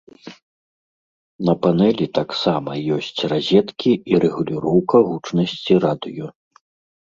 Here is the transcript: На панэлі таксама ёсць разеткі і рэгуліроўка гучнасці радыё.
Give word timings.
На 1.49 1.53
панэлі 1.65 2.07
таксама 2.19 2.71
ёсць 2.95 3.21
разеткі 3.35 3.93
і 4.13 4.19
рэгуліроўка 4.25 4.97
гучнасці 5.11 5.79
радыё. 5.85 6.27